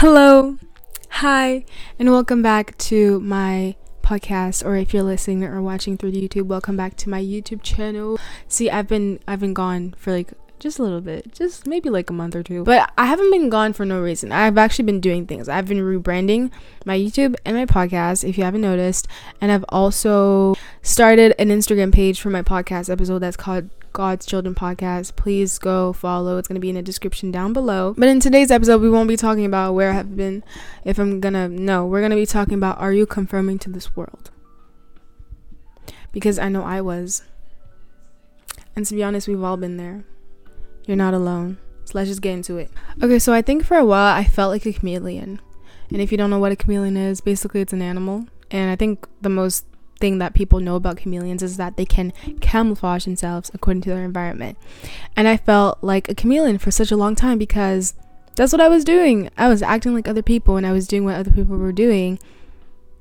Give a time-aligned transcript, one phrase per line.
[0.00, 0.58] Hello,
[1.08, 1.64] hi,
[1.98, 4.62] and welcome back to my podcast.
[4.62, 8.18] Or if you're listening or watching through YouTube, welcome back to my YouTube channel.
[8.46, 12.10] See, I've been I've been gone for like just a little bit, just maybe like
[12.10, 12.62] a month or two.
[12.62, 14.32] But I haven't been gone for no reason.
[14.32, 15.48] I've actually been doing things.
[15.48, 16.50] I've been rebranding
[16.84, 19.08] my YouTube and my podcast, if you haven't noticed.
[19.40, 24.54] And I've also started an Instagram page for my podcast episode that's called God's Children
[24.54, 25.16] Podcast.
[25.16, 26.36] Please go follow.
[26.36, 27.94] It's going to be in the description down below.
[27.96, 30.44] But in today's episode, we won't be talking about where I have been.
[30.84, 33.70] If I'm going to, no, we're going to be talking about are you confirming to
[33.70, 34.30] this world?
[36.12, 37.22] Because I know I was.
[38.76, 40.04] And to be honest, we've all been there.
[40.84, 41.56] You're not alone.
[41.86, 42.70] So let's just get into it.
[43.02, 45.40] Okay, so I think for a while I felt like a chameleon.
[45.90, 48.26] And if you don't know what a chameleon is, basically it's an animal.
[48.50, 49.64] And I think the most
[49.98, 54.04] thing that people know about chameleons is that they can camouflage themselves according to their
[54.04, 54.58] environment.
[55.16, 57.94] And I felt like a chameleon for such a long time because
[58.36, 59.30] that's what I was doing.
[59.36, 62.18] I was acting like other people and I was doing what other people were doing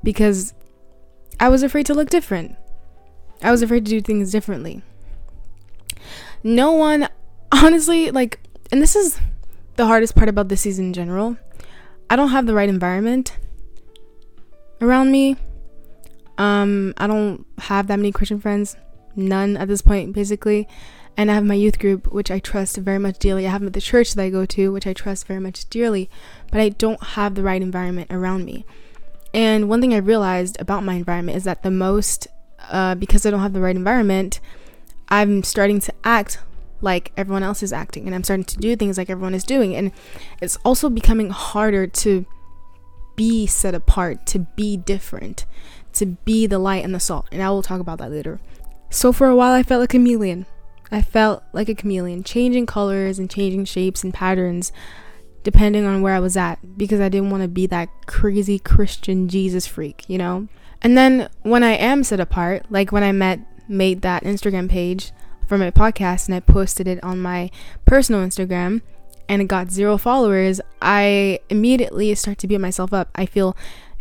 [0.03, 0.53] because
[1.39, 2.55] I was afraid to look different.
[3.43, 4.81] I was afraid to do things differently.
[6.43, 7.09] No one
[7.51, 8.39] honestly, like,
[8.71, 9.19] and this is
[9.75, 11.37] the hardest part about this season in general.
[12.09, 13.37] I don't have the right environment
[14.79, 15.37] around me.
[16.37, 18.75] Um, I don't have that many Christian friends,
[19.15, 20.67] none at this point, basically.
[21.17, 23.47] And I have my youth group, which I trust very much dearly.
[23.47, 26.09] I have the church that I go to, which I trust very much dearly,
[26.51, 28.65] but I don't have the right environment around me.
[29.33, 32.27] And one thing I realized about my environment is that the most,
[32.69, 34.39] uh, because I don't have the right environment,
[35.07, 36.39] I'm starting to act
[36.81, 39.75] like everyone else is acting and I'm starting to do things like everyone is doing
[39.75, 39.91] and
[40.41, 42.25] it's also becoming harder to
[43.15, 45.45] be set apart, to be different,
[45.95, 47.27] to be the light and the salt.
[47.31, 48.39] And I will talk about that later.
[48.89, 50.45] So for a while I felt like a chameleon.
[50.91, 54.71] I felt like a chameleon, changing colors and changing shapes and patterns
[55.43, 59.27] depending on where I was at because I didn't want to be that crazy Christian
[59.27, 60.47] Jesus freak, you know?
[60.81, 65.11] And then when I am set apart, like when I met made that Instagram page,
[65.47, 67.49] for my podcast and I posted it on my
[67.85, 68.81] personal Instagram
[69.27, 73.09] and it got zero followers, I immediately start to beat myself up.
[73.15, 73.55] I feel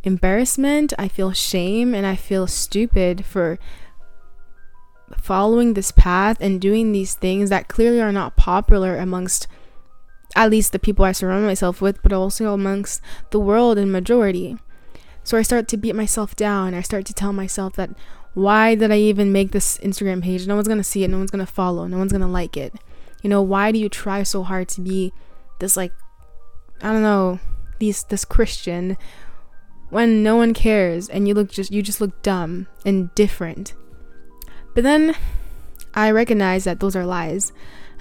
[0.04, 3.58] embarrassment, I feel shame, and I feel stupid for
[5.18, 9.46] following this path and doing these things that clearly are not popular amongst
[10.36, 13.00] at least the people I surround myself with, but also amongst
[13.30, 14.56] the world and majority.
[15.22, 16.74] So I start to beat myself down.
[16.74, 17.90] I start to tell myself that
[18.34, 20.46] why did I even make this Instagram page?
[20.46, 22.74] No one's gonna see it, no one's gonna follow, no one's gonna like it.
[23.22, 25.12] You know, why do you try so hard to be
[25.60, 25.92] this like
[26.82, 27.38] I don't know,
[27.78, 28.96] these this Christian
[29.94, 33.74] when no one cares and you look just you just look dumb and different.
[34.74, 35.14] But then
[35.94, 37.52] I recognize that those are lies,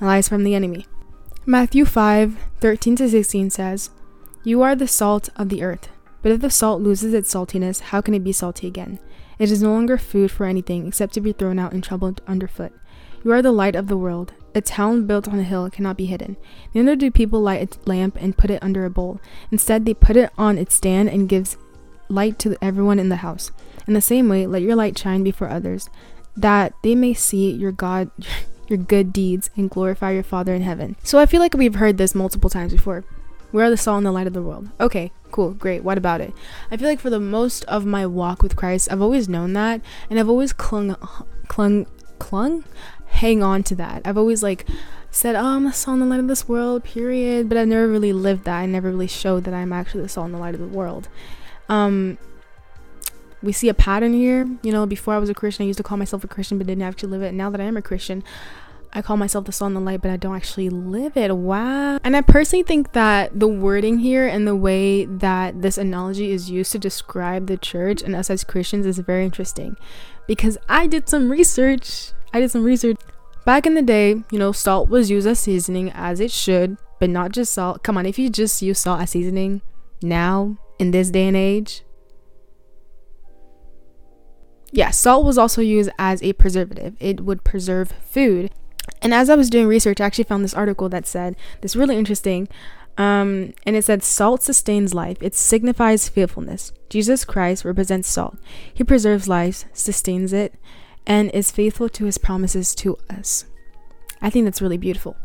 [0.01, 0.87] lies from the enemy.
[1.45, 3.91] Matthew 5 13 to 16 says,
[4.43, 5.89] You are the salt of the earth,
[6.23, 8.97] but if the salt loses its saltiness, how can it be salty again?
[9.37, 12.73] It is no longer food for anything except to be thrown out and trampled underfoot.
[13.23, 14.33] You are the light of the world.
[14.55, 16.37] A town built on a hill cannot be hidden.
[16.73, 19.21] Neither do people light a lamp and put it under a bowl.
[19.51, 21.57] Instead, they put it on its stand and gives
[22.13, 23.51] light to everyone in the house.
[23.88, 25.90] In the same way, let your light shine before others,
[26.35, 28.12] that they may see your God
[28.68, 30.96] your good deeds and glorify your Father in heaven.
[31.03, 33.03] So I feel like we've heard this multiple times before.
[33.51, 34.69] We are the salt and the light of the world.
[34.79, 35.84] Okay, cool, great.
[35.84, 36.34] What about it?
[36.72, 39.81] I feel like for the most of my walk with Christ, I've always known that,
[40.09, 40.95] and I've always clung,
[41.47, 41.85] clung,
[42.18, 42.63] clung,
[43.07, 44.01] hang on to that.
[44.06, 44.66] I've always like
[45.12, 47.47] said, "Oh, I'm the salt and the light of this world," period.
[47.47, 48.59] But I've never really lived that.
[48.59, 51.07] I never really showed that I'm actually the salt and the light of the world.
[51.73, 52.17] Um,
[53.41, 54.47] we see a pattern here.
[54.61, 56.67] You know, before I was a Christian, I used to call myself a Christian, but
[56.67, 57.34] didn't actually live it.
[57.34, 58.23] Now that I am a Christian,
[58.94, 61.35] I call myself the salt and the light, but I don't actually live it.
[61.35, 62.00] Wow.
[62.03, 66.50] And I personally think that the wording here and the way that this analogy is
[66.50, 69.75] used to describe the church and us as Christians is very interesting
[70.28, 72.12] because I did some research.
[72.33, 72.97] I did some research.
[73.45, 77.09] Back in the day, you know, salt was used as seasoning as it should, but
[77.09, 77.83] not just salt.
[77.83, 79.62] Come on, if you just use salt as seasoning
[80.01, 81.83] now in this day and age,
[84.71, 86.95] yeah, salt was also used as a preservative.
[86.99, 88.51] It would preserve food.
[89.01, 91.95] And as I was doing research, I actually found this article that said this really
[91.95, 92.47] interesting.
[92.97, 96.73] Um, and it said, Salt sustains life, it signifies faithfulness.
[96.89, 98.37] Jesus Christ represents salt.
[98.73, 100.55] He preserves life, sustains it,
[101.05, 103.45] and is faithful to his promises to us.
[104.23, 105.17] I think that's really beautiful.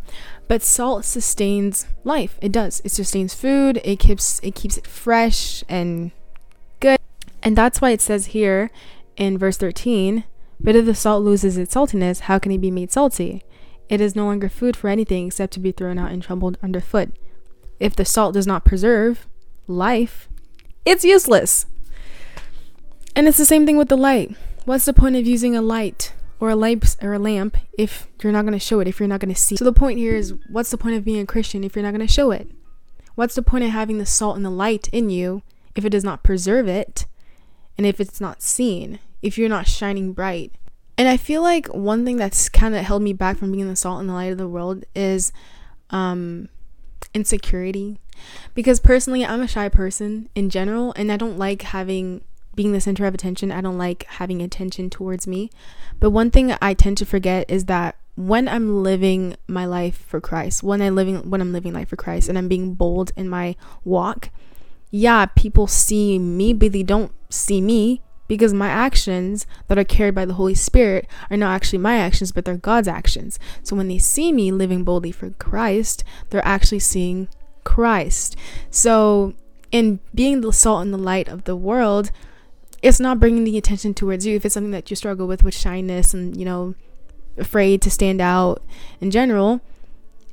[0.49, 2.37] But salt sustains life.
[2.43, 2.83] It does.
[2.85, 3.81] It sustains food.
[3.85, 6.11] It keeps it keeps it fresh and
[6.81, 6.99] good.
[7.41, 8.71] And that's why it says here
[9.17, 10.25] in verse 13,
[10.61, 13.43] but if the salt loses its saltiness, how can it be made salty?
[13.89, 17.11] It is no longer food for anything except to be thrown out and trampled underfoot.
[17.79, 19.27] If the salt does not preserve,
[19.67, 20.29] life,
[20.85, 21.67] it's useless.
[23.15, 24.37] And it's the same thing with the light.
[24.65, 28.33] What's the point of using a light or a light or a lamp if you're
[28.33, 29.57] not going to show it, if you're not going to see?
[29.57, 31.95] So the point here is what's the point of being a Christian if you're not
[31.95, 32.51] going to show it?
[33.15, 35.43] What's the point of having the salt and the light in you
[35.75, 37.07] if it does not preserve it
[37.77, 40.53] and if it's not seen, if you're not shining bright?
[40.97, 43.77] And I feel like one thing that's kind of held me back from being the
[43.77, 45.33] salt and the light of the world is
[45.91, 46.49] um
[47.15, 47.99] insecurity
[48.55, 52.23] because personally I'm a shy person in general and I don't like having
[52.59, 53.53] being the center of attention.
[53.53, 55.49] I don't like having attention towards me.
[56.01, 60.21] But one thing I tend to forget is that when I'm living my life for
[60.21, 63.29] Christ, when I living when I'm living life for Christ and I'm being bold in
[63.29, 64.31] my walk,
[64.91, 70.17] yeah, people see me, but they don't see me because my actions that are carried
[70.17, 73.39] by the Holy Spirit are not actually my actions, but they're God's actions.
[73.63, 77.29] So when they see me living boldly for Christ, they're actually seeing
[77.63, 78.35] Christ.
[78.69, 79.35] So
[79.71, 82.11] in being the salt and the light of the world,
[82.83, 85.55] it's not bringing the attention towards you if it's something that you struggle with with
[85.55, 86.75] shyness and you know
[87.37, 88.63] afraid to stand out
[89.01, 89.61] in general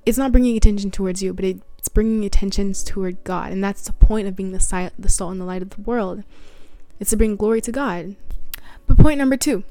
[0.06, 3.94] it's not bringing attention towards you but it's bringing attention toward god and that's the
[3.94, 6.24] point of being the, si- the salt and the light of the world
[7.00, 8.16] it's to bring glory to god
[8.88, 9.64] but point number two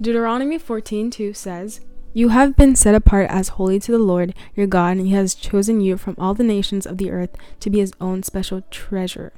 [0.00, 1.80] deuteronomy 14 2 says
[2.14, 5.34] you have been set apart as holy to the Lord your God, and He has
[5.34, 9.32] chosen you from all the nations of the earth to be His own special treasure.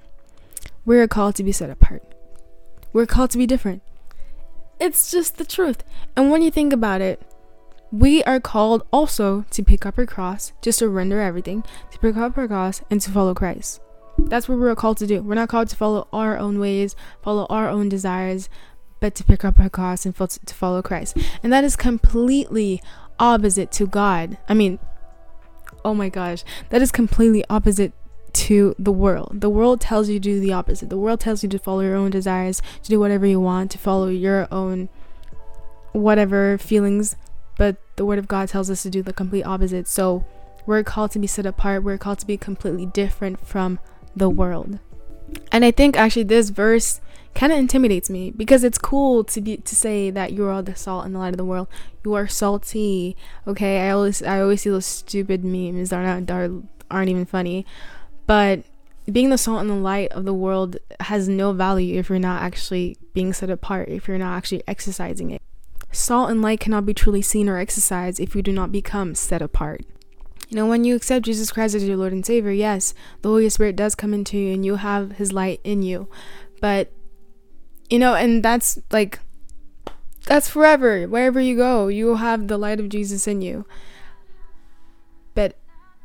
[0.85, 2.14] We are called to be set apart.
[2.95, 3.83] We're called to be different.
[4.81, 5.83] It's just the truth.
[6.17, 7.21] And when you think about it,
[7.91, 12.39] we are called also to pick up our cross, to surrender everything, to pick up
[12.39, 13.81] our cross, and to follow Christ.
[14.17, 15.23] That's what we're called to do.
[15.23, 18.49] We're not called to follow our own ways, follow our own desires,
[19.01, 21.19] but to pick up our cross and to follow Christ.
[21.43, 22.81] And that is completely
[23.19, 24.39] opposite to God.
[24.49, 24.79] I mean,
[25.85, 27.93] oh my gosh, that is completely opposite
[28.35, 29.41] to the world.
[29.41, 30.91] The world tells you to do the opposite.
[30.91, 33.79] The world tells you to follow your own desires, to do whatever you want, to
[33.79, 34.89] follow your own
[35.93, 37.17] whatever feelings.
[37.57, 39.87] But the word of God tells us to do the complete opposite.
[39.87, 40.25] So
[40.67, 41.85] we're called to be set apart.
[41.85, 43.79] We're called to be completely different from
[44.17, 44.79] the world.
[45.53, 47.01] And I think actually this verse
[47.35, 50.77] kind of intimidates me because it's cool to be to say that you are the
[50.77, 51.69] salt and the light of the world.
[52.05, 53.17] You are salty.
[53.47, 57.25] Okay, I always I always see those stupid memes that are not that aren't even
[57.25, 57.65] funny
[58.27, 58.65] but
[59.11, 62.43] being the salt and the light of the world has no value if you're not
[62.43, 65.43] actually being set apart, if you're not actually exercising it.
[65.93, 69.43] Salt and light cannot be truly seen or exercised if you do not become set
[69.43, 69.85] apart.
[70.49, 73.49] You know, when you accept Jesus Christ as your Lord and Savior, yes, the Holy
[73.49, 76.09] Spirit does come into you and you have His light in you.
[76.61, 76.91] But,
[77.91, 79.21] you know, and that's like,
[80.27, 81.07] that's forever.
[81.07, 83.67] Wherever you go, you will have the light of Jesus in you.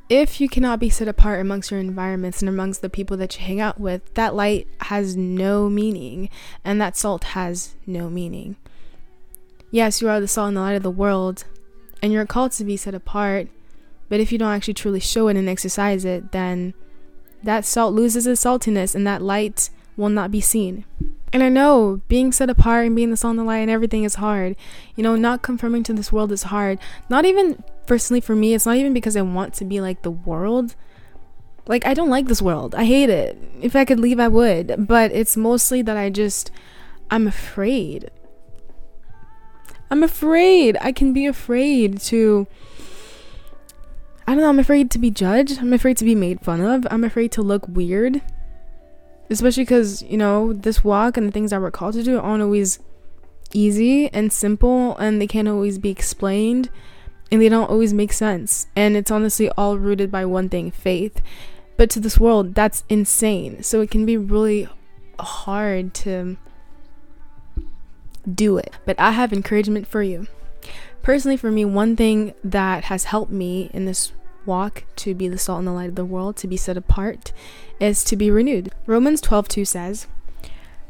[0.10, 3.46] If you cannot be set apart amongst your environments and amongst the people that you
[3.46, 6.32] hang out with, that light has no meaning
[6.66, 8.56] and that salt has no meaning.
[9.70, 11.44] Yes, you are the salt and the light of the world
[12.02, 13.50] and you're called to be set apart,
[14.08, 16.74] but if you don't actually truly show it and exercise it, then
[17.44, 20.86] that salt loses its saltiness and that light will not be seen.
[21.32, 24.04] And I know being set apart and being the salt and the light and everything
[24.04, 24.56] is hard.
[24.96, 26.80] You know, not conforming to this world is hard.
[27.10, 30.12] Not even personally for me, it's not even because I want to be like the
[30.12, 30.76] world.
[31.68, 32.74] Like, I don't like this world.
[32.74, 33.38] I hate it.
[33.62, 34.88] If I could leave, I would.
[34.88, 36.50] But it's mostly that I just,
[37.12, 38.10] I'm afraid.
[39.92, 40.78] I'm afraid.
[40.82, 42.48] I can be afraid to.
[44.26, 44.50] I don't know.
[44.50, 45.60] I'm afraid to be judged.
[45.60, 46.88] I'm afraid to be made fun of.
[46.90, 48.22] I'm afraid to look weird
[49.30, 52.44] especially because you know this walk and the things that we're called to do aren't
[52.44, 52.80] always
[53.54, 56.70] easy and simple and they can't always be explained
[57.32, 58.68] and they don't always make sense.
[58.76, 61.22] And it's honestly all rooted by one thing faith.
[61.78, 63.64] But to this world that's insane.
[63.64, 64.68] So it can be really
[65.20, 66.38] hard to
[68.34, 68.74] do it.
[68.86, 70.28] But i have encouragement for you.
[71.02, 74.12] Personally for me one thing that has helped me in this
[74.46, 77.32] walk to be the salt and the light of the world to be set apart
[77.80, 78.72] is to be renewed.
[78.86, 80.08] Romans 12:2 says,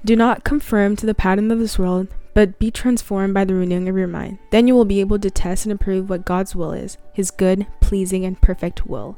[0.03, 3.89] "Do not conform to the pattern of this world, but be transformed by the renewing
[3.89, 4.37] of your mind.
[4.51, 7.65] Then you will be able to test and approve what God's will is, his good,
[7.81, 9.17] pleasing, and perfect will."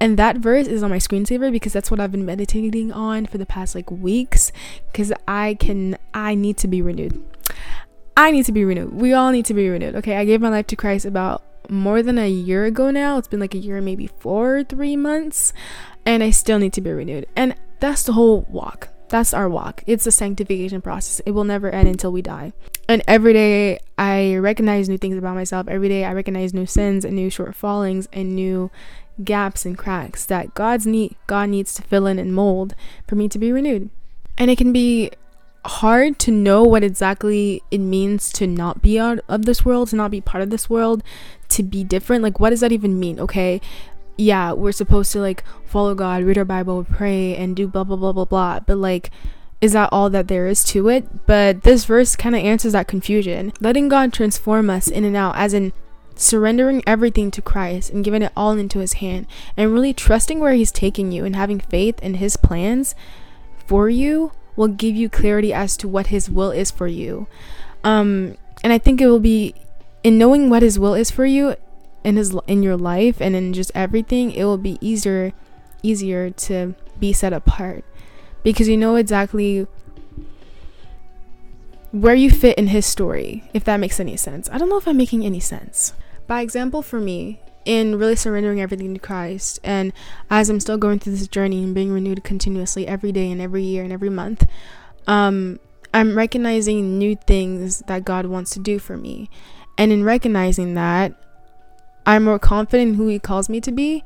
[0.00, 3.38] And that verse is on my screensaver because that's what I've been meditating on for
[3.38, 4.52] the past like weeks
[4.92, 7.22] cuz I can I need to be renewed.
[8.16, 8.94] I need to be renewed.
[8.94, 9.94] We all need to be renewed.
[9.96, 13.18] Okay, I gave my life to Christ about more than a year ago now.
[13.18, 15.52] It's been like a year, maybe four, three months
[16.06, 17.26] and I still need to be renewed.
[17.36, 18.88] And that's the whole walk.
[19.08, 19.82] That's our walk.
[19.86, 21.20] It's a sanctification process.
[21.26, 22.52] It will never end until we die.
[22.88, 25.68] And every day I recognize new things about myself.
[25.68, 28.70] Every day I recognize new sins and new shortfallings and new
[29.22, 32.74] gaps and cracks that God's need God needs to fill in and mold
[33.08, 33.90] for me to be renewed.
[34.38, 35.10] And it can be
[35.64, 39.96] hard to know what exactly it means to not be out of this world, to
[39.96, 41.02] not be part of this world,
[41.56, 42.22] to be different.
[42.22, 43.20] Like what does that even mean?
[43.20, 43.60] Okay.
[44.18, 47.96] Yeah, we're supposed to like follow God, read our Bible, pray and do blah blah
[47.96, 48.60] blah blah blah.
[48.60, 49.10] But like
[49.60, 51.26] is that all that there is to it?
[51.26, 53.52] But this verse kind of answers that confusion.
[53.60, 55.72] Letting God transform us in and out, as in
[56.14, 60.52] surrendering everything to Christ and giving it all into His hand, and really trusting where
[60.52, 62.94] He's taking you and having faith in His plans
[63.66, 67.26] for you will give you clarity as to what His will is for you.
[67.82, 69.54] Um, and I think it will be
[70.06, 71.56] in knowing what His will is for you
[72.04, 74.30] in His in your life and in just everything.
[74.30, 75.32] It will be easier
[75.82, 77.84] easier to be set apart
[78.44, 79.66] because you know exactly
[81.90, 84.48] where you fit in his story, if that makes any sense.
[84.52, 85.92] I don't know if I'm making any sense.
[86.28, 89.92] By example, for me, in really surrendering everything to Christ, and
[90.30, 93.62] as I'm still going through this journey and being renewed continuously every day and every
[93.62, 94.46] year and every month,
[95.08, 95.58] um,
[95.92, 99.30] I'm recognizing new things that God wants to do for me.
[99.78, 101.14] And in recognizing that,
[102.04, 104.04] I'm more confident in who He calls me to be.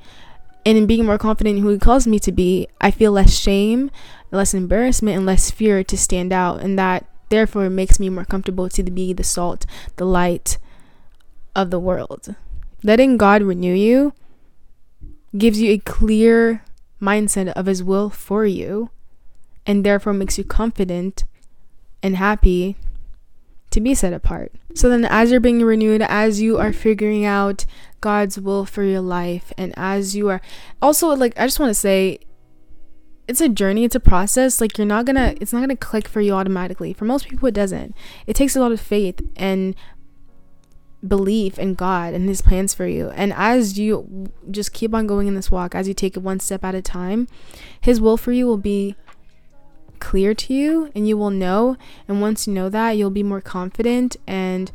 [0.66, 3.38] And in being more confident in who He calls me to be, I feel less
[3.38, 3.90] shame
[4.30, 8.68] less embarrassment and less fear to stand out and that therefore makes me more comfortable
[8.68, 10.58] to be the salt the light
[11.54, 12.34] of the world
[12.82, 14.12] letting god renew you
[15.36, 16.64] gives you a clear
[17.00, 18.90] mindset of his will for you
[19.66, 21.24] and therefore makes you confident
[22.02, 22.76] and happy
[23.70, 24.52] to be set apart.
[24.74, 27.66] So then, as you're being renewed, as you are figuring out
[28.00, 30.40] God's will for your life, and as you are
[30.82, 32.20] also like, I just want to say,
[33.30, 36.20] it's a journey it's a process like you're not gonna it's not gonna click for
[36.20, 36.92] you automatically.
[36.92, 37.94] For most people it doesn't.
[38.26, 39.76] It takes a lot of faith and
[41.06, 43.10] belief in god and his plans for you.
[43.10, 46.40] And as you just keep on going in this walk as you take it one
[46.40, 47.28] step at a time
[47.80, 48.96] his will for you will be
[50.00, 51.76] clear to you and you will know
[52.08, 54.72] and once you know that you'll be more confident and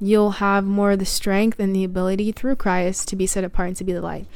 [0.00, 3.68] you'll have more of the strength and the ability through christ to be set apart
[3.68, 4.26] and to be the light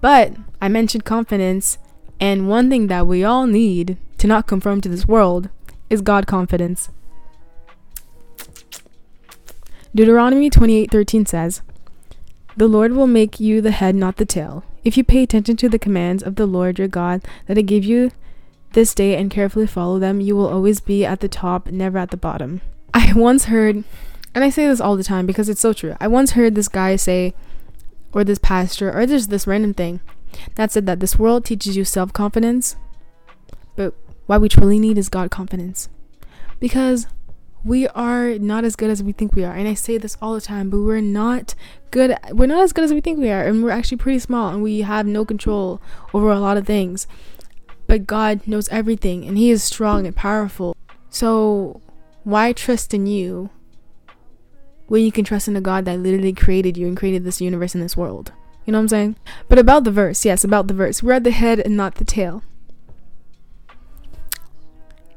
[0.00, 1.78] but i mentioned confidence
[2.20, 5.48] and one thing that we all need to not conform to this world
[5.88, 6.90] is God confidence.
[9.94, 11.62] Deuteronomy 28:13 says,
[12.56, 14.62] "The Lord will make you the head, not the tail.
[14.84, 17.84] If you pay attention to the commands of the Lord your God that I give
[17.84, 18.12] you
[18.72, 22.10] this day and carefully follow them, you will always be at the top, never at
[22.10, 22.60] the bottom."
[22.94, 23.84] I once heard,
[24.34, 25.96] and I say this all the time because it's so true.
[26.00, 27.34] I once heard this guy say
[28.12, 30.00] or this pastor or just this random thing
[30.54, 32.76] that said that this world teaches you self confidence,
[33.76, 33.94] but
[34.26, 35.88] what we truly need is God confidence.
[36.58, 37.06] Because
[37.64, 39.54] we are not as good as we think we are.
[39.54, 41.54] And I say this all the time, but we're not
[41.90, 42.16] good.
[42.32, 43.42] We're not as good as we think we are.
[43.42, 45.80] And we're actually pretty small and we have no control
[46.14, 47.06] over a lot of things.
[47.90, 50.76] But God knows everything and He is strong and powerful.
[51.08, 51.80] So
[52.22, 53.50] why trust in you
[54.86, 57.74] when you can trust in a God that literally created you and created this universe
[57.74, 58.30] and this world?
[58.64, 59.16] You know what I'm saying?
[59.48, 61.02] But about the verse, yes, about the verse.
[61.02, 62.44] We're at the head and not the tail.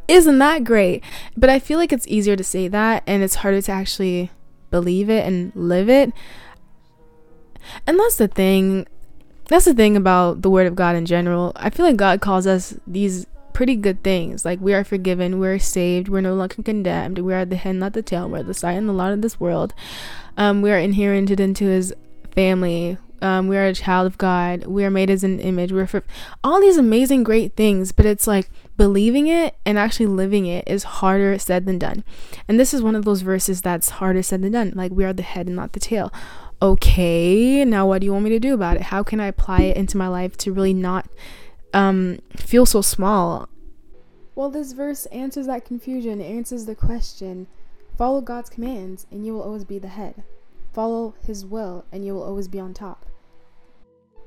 [0.07, 1.03] Isn't that great?
[1.37, 4.31] But I feel like it's easier to say that and it's harder to actually
[4.71, 6.11] believe it and live it.
[7.85, 8.87] And that's the thing.
[9.47, 11.51] That's the thing about the word of God in general.
[11.55, 14.45] I feel like God calls us these pretty good things.
[14.45, 17.93] Like we are forgiven, we're saved, we're no longer condemned, we are the head, not
[17.93, 19.73] the tail, we're the sign and the light of this world.
[20.37, 21.93] Um, we are inherited into his
[22.31, 24.65] family um, we are a child of God.
[24.65, 25.71] We are made as an image.
[25.71, 26.03] We're for
[26.43, 30.83] all these amazing, great things, but it's like believing it and actually living it is
[30.83, 32.03] harder said than done.
[32.49, 34.73] And this is one of those verses that's harder said than done.
[34.75, 36.11] Like we are the head and not the tail.
[36.63, 38.83] Okay, now what do you want me to do about it?
[38.83, 41.09] How can I apply it into my life to really not
[41.73, 43.49] um, feel so small?
[44.33, 47.47] Well, this verse answers that confusion, answers the question
[47.97, 50.23] follow God's commands, and you will always be the head.
[50.71, 53.07] Follow His will, and you will always be on top.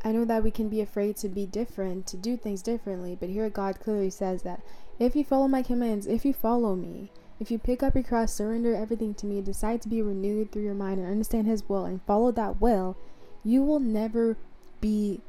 [0.04, 3.30] I know that we can be afraid to be different, to do things differently, but
[3.30, 4.60] here God clearly says that
[4.98, 8.32] if you follow my commands, if you follow me, if you pick up your cross,
[8.32, 11.84] surrender everything to me, decide to be renewed through your mind and understand His will
[11.84, 12.96] and follow that will,
[13.44, 14.36] you will never
[14.80, 15.20] be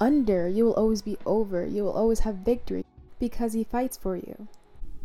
[0.00, 0.48] under.
[0.48, 1.66] You will always be over.
[1.66, 2.84] You will always have victory
[3.18, 4.48] because He fights for you.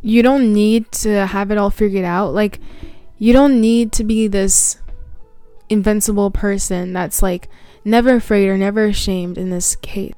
[0.01, 2.33] You don't need to have it all figured out.
[2.33, 2.59] Like,
[3.17, 4.77] you don't need to be this
[5.67, 7.49] invincible person that's like
[7.83, 10.13] never afraid or never ashamed in this case.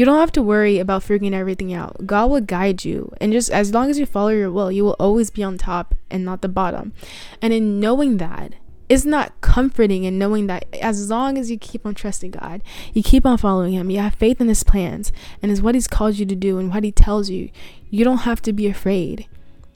[0.00, 2.06] You don't have to worry about figuring everything out.
[2.06, 3.12] God will guide you.
[3.20, 5.94] And just as long as you follow your will, you will always be on top
[6.10, 6.94] and not the bottom.
[7.42, 8.54] And in knowing that,
[8.88, 12.62] isn't comforting in knowing that as long as you keep on trusting God,
[12.94, 15.86] you keep on following Him, you have faith in His plans and is what He's
[15.86, 17.50] called you to do and what He tells you,
[17.90, 19.28] you don't have to be afraid.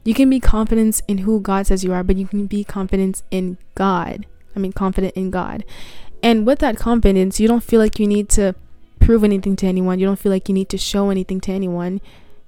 [0.06, 3.22] You can be confident in who God says you are, but you can be confident
[3.30, 4.24] in God.
[4.56, 5.66] I mean, confident in God.
[6.22, 8.54] And with that confidence, you don't feel like you need to
[9.04, 9.98] prove anything to anyone.
[9.98, 12.00] You don't feel like you need to show anything to anyone.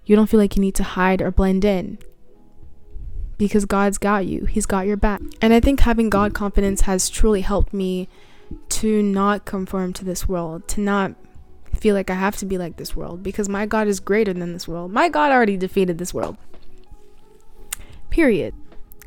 [0.04, 1.98] You don't feel like you need to hide or blend in
[3.36, 4.46] because God's got you.
[4.46, 5.20] He's got your back.
[5.42, 8.08] And I think having God confidence has truly helped me
[8.70, 11.14] to not conform to this world, to not
[11.74, 14.52] feel like I have to be like this world because my God is greater than
[14.52, 14.92] this world.
[14.92, 16.38] My God already defeated this world.
[18.08, 18.54] Period.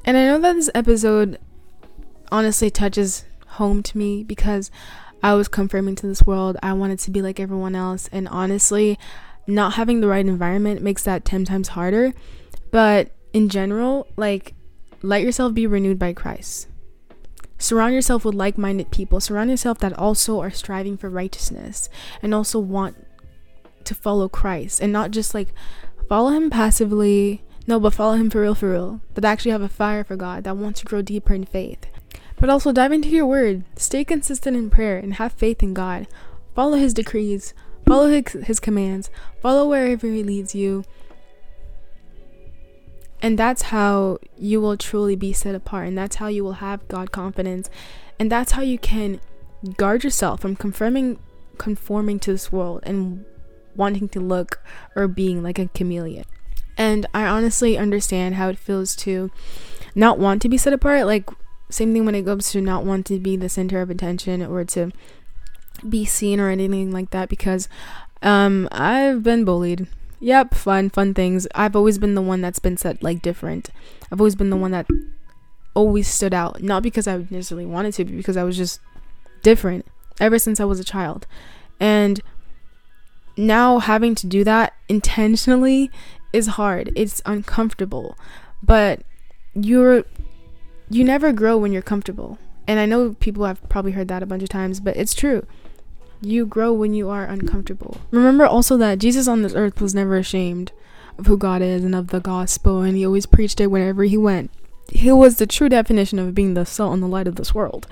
[0.06, 1.40] And I know that this episode
[2.32, 4.70] honestly touches home to me because
[5.22, 6.58] I was conforming to this world.
[6.64, 8.10] I wanted to be like everyone else.
[8.12, 8.98] And honestly,
[9.48, 12.14] not having the right environment makes that 10 times harder.
[12.72, 14.54] But in general, like,
[15.02, 16.68] let yourself be renewed by Christ.
[17.58, 19.20] Surround yourself with like minded people.
[19.20, 21.90] Surround yourself that also are striving for righteousness
[22.22, 22.96] and also want
[23.84, 25.50] to follow Christ and not just like
[26.08, 27.44] follow Him passively.
[27.68, 29.02] No, but follow Him for real, for real.
[29.14, 31.86] That actually have a fire for God, that want to grow deeper in faith.
[32.40, 33.64] But also dive into your word.
[33.76, 36.08] Stay consistent in prayer and have faith in God.
[36.56, 37.54] Follow His decrees.
[37.86, 39.10] Follow His, his commands.
[39.42, 40.86] Follow wherever He leads you.
[43.22, 45.88] And that's how you will truly be set apart.
[45.88, 47.70] And that's how you will have God confidence.
[48.18, 49.20] And that's how you can
[49.76, 51.20] guard yourself from confirming
[51.58, 53.26] conforming to this world and
[53.76, 54.62] wanting to look
[54.96, 56.24] or being like a chameleon.
[56.78, 59.30] And I honestly understand how it feels to
[59.94, 61.06] not want to be set apart.
[61.06, 61.30] Like
[61.70, 64.64] same thing when it comes to not want to be the center of attention or
[64.66, 64.92] to
[65.88, 67.70] be seen or anything like that because
[68.22, 69.88] um I've been bullied
[70.22, 71.48] Yep, fun, fun things.
[71.56, 73.70] I've always been the one that's been set like different.
[74.12, 74.88] I've always been the one that
[75.74, 76.62] always stood out.
[76.62, 78.82] Not because I necessarily wanted to, but because I was just
[79.44, 79.86] different
[80.20, 81.26] ever since I was a child.
[81.80, 82.22] And
[83.38, 85.90] now having to do that intentionally
[86.34, 86.92] is hard.
[86.96, 88.18] It's uncomfortable.
[88.62, 89.04] But
[89.54, 90.04] you're
[90.90, 92.38] you never grow when you're comfortable.
[92.68, 95.46] And I know people have probably heard that a bunch of times, but it's true.
[96.22, 97.98] You grow when you are uncomfortable.
[98.12, 100.72] Remember also that Jesus on this earth was never ashamed
[101.18, 104.18] of who God is and of the gospel, and he always preached it wherever he
[104.18, 104.52] went.
[104.92, 107.88] He was the true definition of being the salt and the light of this world.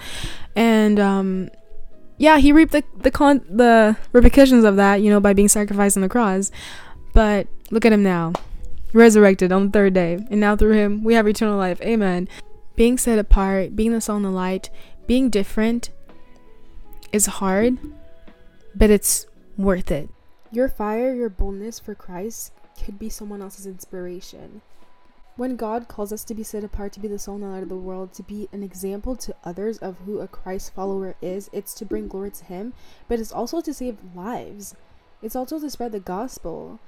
[0.56, 1.50] And um
[2.18, 5.98] yeah, he reaped the the con- the repercussions of that, you know, by being sacrificed
[5.98, 6.52] on the cross.
[7.14, 8.34] But look at him now,
[8.94, 11.80] resurrected on the third day, and now through him we have eternal life.
[11.82, 12.28] Amen.
[12.78, 14.70] Being set apart, being the salt and the light,
[15.08, 15.90] being different
[17.12, 17.78] is hard,
[18.76, 19.26] but it's
[19.58, 20.10] worth it.
[20.52, 22.54] Your fire, your boldness for Christ
[22.86, 24.62] could be someone else's inspiration.
[25.38, 27.64] When God calls us to be set apart, to be the soul and the light
[27.64, 31.50] of the world, to be an example to others of who a Christ follower is,
[31.52, 32.74] it's to bring glory to Him,
[33.08, 34.76] but it's also to save lives.
[35.24, 36.80] It's also to spread the gospel.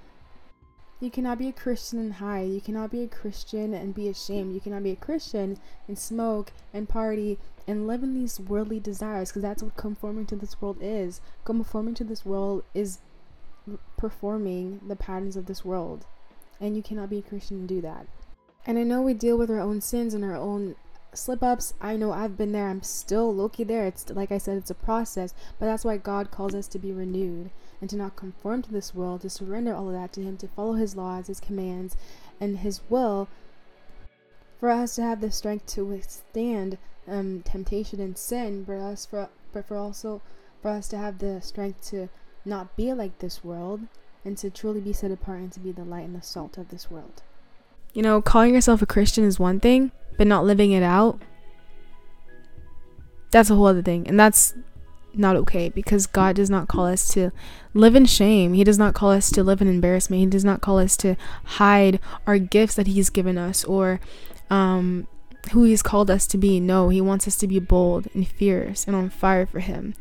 [1.01, 2.49] You cannot be a Christian and hide.
[2.49, 4.53] You cannot be a Christian and be ashamed.
[4.53, 5.57] You cannot be a Christian
[5.87, 10.35] and smoke and party and live in these worldly desires because that's what conforming to
[10.35, 11.21] this world is.
[11.45, 12.99] Conforming to this world is
[13.97, 16.05] performing the patterns of this world.
[16.59, 18.05] And you cannot be a Christian and do that.
[18.65, 20.75] And I know we deal with our own sins and our own
[21.13, 21.73] slip ups.
[21.79, 22.67] I know I've been there.
[22.67, 23.85] I'm still lowkey there.
[23.85, 25.33] It's like I said, it's a process.
[25.59, 28.93] But that's why God calls us to be renewed and to not conform to this
[28.93, 31.95] world, to surrender all of that to Him, to follow His laws, His commands,
[32.39, 33.27] and His will
[34.59, 39.29] for us to have the strength to withstand um, temptation and sin, but us for
[39.51, 40.21] but for also
[40.61, 42.09] for us to have the strength to
[42.45, 43.81] not be like this world
[44.25, 46.69] and to truly be set apart and to be the light and the salt of
[46.69, 47.23] this world.
[47.93, 51.19] You know, calling yourself a Christian is one thing, but not living it out
[53.31, 54.07] that's a whole other thing.
[54.07, 54.53] And that's
[55.19, 57.31] not okay because God does not call us to
[57.73, 58.53] live in shame.
[58.53, 60.19] He does not call us to live in embarrassment.
[60.21, 63.99] He does not call us to hide our gifts that He's given us or
[64.49, 65.07] um,
[65.51, 66.59] who He's called us to be.
[66.59, 69.93] No, He wants us to be bold and fierce and on fire for Him.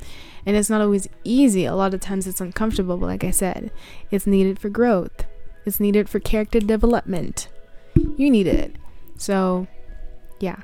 [0.46, 1.64] And it's not always easy.
[1.64, 3.70] A lot of times it's uncomfortable, but like I said,
[4.10, 5.24] it's needed for growth,
[5.66, 7.48] it's needed for character development.
[8.16, 8.76] You need it.
[9.16, 9.66] So,
[10.40, 10.62] yeah.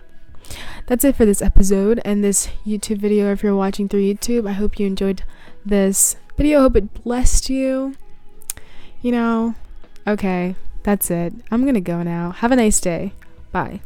[0.87, 3.33] That's it for this episode and this YouTube video.
[3.33, 5.23] If you're watching through YouTube, I hope you enjoyed
[5.65, 6.59] this video.
[6.59, 7.95] I hope it blessed you.
[9.01, 9.55] You know,
[10.07, 11.33] okay, that's it.
[11.51, 12.31] I'm gonna go now.
[12.33, 13.13] Have a nice day.
[13.53, 13.81] Bye.